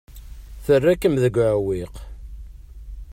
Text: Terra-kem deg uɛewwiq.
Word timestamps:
Terra-kem 0.65 1.15
deg 1.23 1.35
uɛewwiq. 1.43 1.93